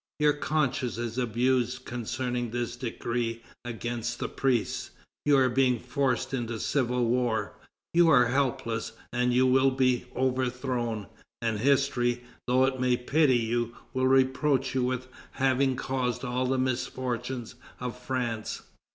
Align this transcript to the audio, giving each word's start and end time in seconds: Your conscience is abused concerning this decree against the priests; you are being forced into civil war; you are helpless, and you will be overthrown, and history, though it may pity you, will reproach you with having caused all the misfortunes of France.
Your 0.19 0.33
conscience 0.33 0.97
is 0.97 1.19
abused 1.19 1.85
concerning 1.85 2.49
this 2.49 2.75
decree 2.75 3.43
against 3.63 4.17
the 4.17 4.27
priests; 4.27 4.89
you 5.25 5.37
are 5.37 5.47
being 5.47 5.77
forced 5.77 6.33
into 6.33 6.59
civil 6.59 7.05
war; 7.05 7.53
you 7.93 8.09
are 8.09 8.25
helpless, 8.29 8.93
and 9.13 9.31
you 9.31 9.45
will 9.45 9.69
be 9.69 10.07
overthrown, 10.15 11.05
and 11.39 11.59
history, 11.59 12.23
though 12.47 12.65
it 12.65 12.79
may 12.79 12.97
pity 12.97 13.37
you, 13.37 13.75
will 13.93 14.07
reproach 14.07 14.73
you 14.73 14.83
with 14.83 15.07
having 15.33 15.75
caused 15.75 16.25
all 16.25 16.47
the 16.47 16.57
misfortunes 16.57 17.53
of 17.79 17.95
France. 17.95 18.63